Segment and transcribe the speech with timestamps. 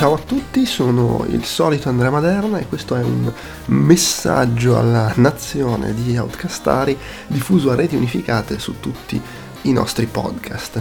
[0.00, 3.30] Ciao a tutti, sono il solito Andrea Maderna e questo è un
[3.66, 9.20] messaggio alla nazione di Outcastari diffuso a reti unificate su tutti
[9.60, 10.80] i nostri podcast.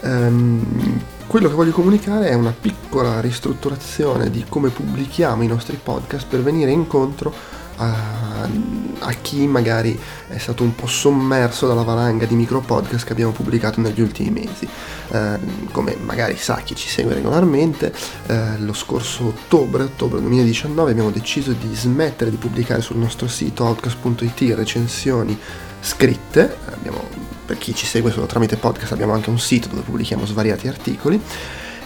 [0.00, 6.26] Um, quello che voglio comunicare è una piccola ristrutturazione di come pubblichiamo i nostri podcast
[6.26, 7.32] per venire incontro
[7.78, 8.48] a,
[8.98, 9.98] a, chi magari
[10.28, 14.30] è stato un po' sommerso dalla valanga di micro podcast che abbiamo pubblicato negli ultimi
[14.30, 14.68] mesi.
[15.10, 15.38] Eh,
[15.72, 17.92] come magari sa chi ci segue regolarmente,
[18.26, 23.64] eh, lo scorso ottobre, ottobre 2019, abbiamo deciso di smettere di pubblicare sul nostro sito
[23.64, 25.38] outcast.it recensioni
[25.80, 26.56] scritte.
[26.72, 27.02] Abbiamo,
[27.46, 31.20] per chi ci segue solo tramite podcast abbiamo anche un sito dove pubblichiamo svariati articoli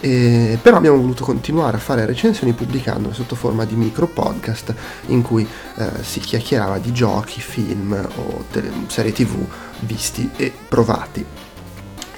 [0.00, 4.74] eh, però abbiamo voluto continuare a fare recensioni pubblicandole sotto forma di micro podcast
[5.06, 5.46] in cui
[5.76, 9.36] eh, si chiacchierava di giochi, film o tele- serie tv
[9.80, 11.49] visti e provati.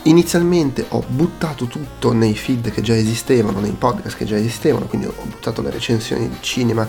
[0.04, 5.06] Inizialmente ho buttato tutto nei feed che già esistevano, nei podcast che già esistevano, quindi
[5.06, 6.88] ho buttato le recensioni di cinema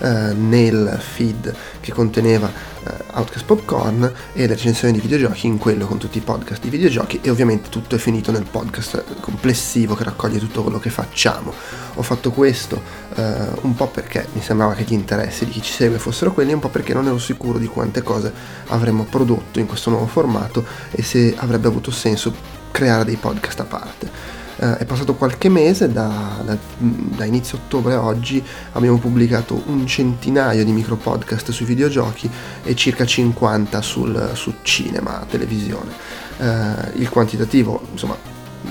[0.00, 2.48] eh, nel feed che conteneva
[2.84, 6.68] eh, Outcast Popcorn e le recensioni di videogiochi in quello con tutti i podcast di
[6.68, 11.52] videogiochi e ovviamente tutto è finito nel podcast complessivo che raccoglie tutto quello che facciamo.
[11.94, 12.80] Ho fatto questo
[13.14, 16.52] eh, un po' perché mi sembrava che gli interessi di chi ci segue fossero quelli,
[16.52, 18.32] un po' perché non ero sicuro di quante cose
[18.68, 23.64] avremmo prodotto in questo nuovo formato e se avrebbe avuto senso creare dei podcast a
[23.64, 29.62] parte eh, è passato qualche mese, da, da, da, inizio ottobre a oggi abbiamo pubblicato
[29.66, 32.28] un centinaio di micro podcast sui videogiochi
[32.64, 35.92] e circa 50 sul, su cinema, televisione.
[36.38, 38.16] Eh, il quantitativo, insomma,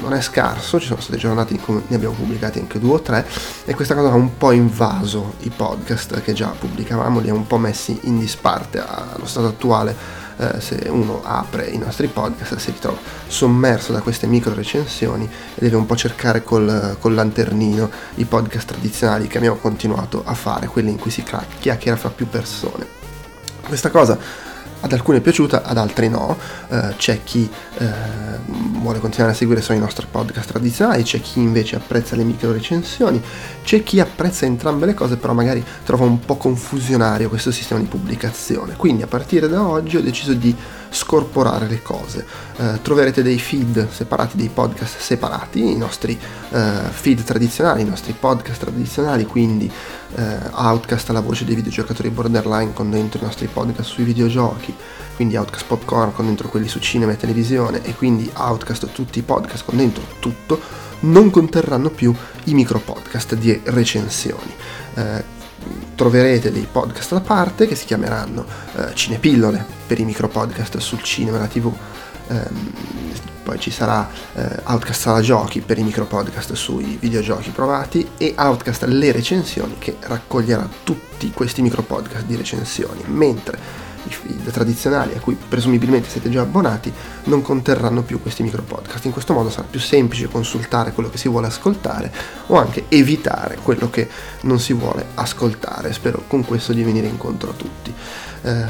[0.01, 3.01] non è scarso, ci sono state giornate in cui ne abbiamo pubblicati anche due o
[3.01, 3.25] tre
[3.63, 7.47] e questa cosa ha un po' invaso i podcast che già pubblicavamo, li ha un
[7.47, 12.71] po' messi in disparte allo stato attuale eh, se uno apre i nostri podcast si
[12.71, 18.25] ritrova sommerso da queste micro recensioni e deve un po' cercare col, col lanternino i
[18.25, 21.23] podcast tradizionali che abbiamo continuato a fare, quelli in cui si
[21.59, 22.85] chiacchiera fra più persone.
[23.67, 24.17] Questa cosa
[24.79, 26.37] ad alcuni è piaciuta, ad altri no.
[26.67, 27.49] Uh, c'è chi
[27.79, 27.85] uh,
[28.79, 32.51] vuole continuare a seguire solo i nostri podcast tradizionali, c'è chi invece apprezza le micro
[32.51, 33.21] recensioni,
[33.63, 37.87] c'è chi apprezza entrambe le cose, però magari trova un po' confusionario questo sistema di
[37.87, 38.75] pubblicazione.
[38.75, 40.55] Quindi a partire da oggi ho deciso di
[40.89, 42.25] scorporare le cose.
[42.57, 46.17] Uh, troverete dei feed separati, dei podcast separati, i nostri
[46.47, 49.69] feed tradizionali, i nostri podcast tradizionali, quindi
[50.51, 54.66] Outcast la voce dei videogiocatori borderline con dentro i nostri podcast sui videogiochi,
[55.15, 59.23] quindi Outcast Popcorn con dentro quelli su cinema e televisione e quindi Outcast tutti i
[59.23, 60.59] podcast con dentro tutto,
[61.01, 62.13] non conterranno più
[62.45, 64.53] i micro podcast di recensioni.
[64.95, 65.35] Eh,
[65.95, 68.45] troverete dei podcast da parte che si chiameranno
[68.75, 71.73] eh, Cinepillole per i micro podcast sul cinema e la tv.
[72.27, 72.71] Ehm,
[73.43, 78.33] poi ci sarà eh, Outcast Sala Giochi per i micro podcast sui videogiochi provati e
[78.37, 83.85] Outcast Le Recensioni che raccoglierà tutti questi micro podcast di recensioni, mentre
[84.51, 86.91] tradizionali a cui presumibilmente siete già abbonati
[87.25, 89.05] non conterranno più questi micro podcast.
[89.05, 92.11] In questo modo sarà più semplice consultare quello che si vuole ascoltare
[92.47, 94.09] o anche evitare quello che
[94.41, 95.93] non si vuole ascoltare.
[95.93, 97.93] Spero con questo di venire incontro a tutti
[98.43, 98.65] eh,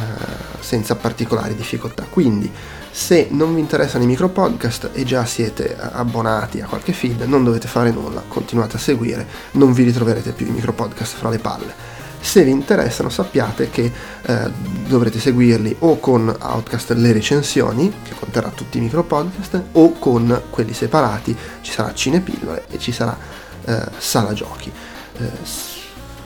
[0.59, 2.05] senza particolari difficoltà.
[2.09, 2.51] Quindi
[2.89, 7.43] se non vi interessano i micro podcast e già siete abbonati a qualche feed, non
[7.43, 11.37] dovete fare nulla, continuate a seguire, non vi ritroverete più i micro podcast fra le
[11.37, 11.96] palle.
[12.27, 13.89] Se vi interessano sappiate che
[14.21, 14.51] eh,
[14.85, 20.41] dovrete seguirli o con Outcast le recensioni, che conterrà tutti i micro podcast, o con
[20.49, 23.17] quelli separati, ci sarà Cinepillole e ci sarà
[23.63, 24.69] eh, Sala Giochi.
[25.19, 25.29] Eh,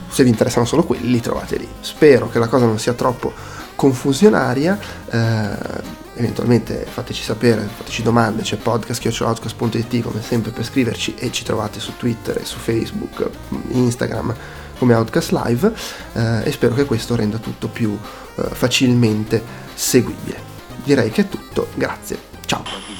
[0.08, 1.68] se vi interessano solo quelli, li trovate lì.
[1.78, 3.32] Spero che la cosa non sia troppo
[3.76, 4.76] confusionaria.
[5.08, 11.78] Eh, eventualmente fateci sapere, fateci domande, c'è podcast.outcast.it come sempre per scriverci e ci trovate
[11.78, 13.30] su Twitter su Facebook,
[13.68, 14.34] Instagram
[14.82, 15.72] come Outcast Live
[16.14, 17.96] eh, e spero che questo renda tutto più
[18.34, 19.40] eh, facilmente
[19.74, 20.50] seguibile.
[20.82, 22.91] Direi che è tutto, grazie, ciao!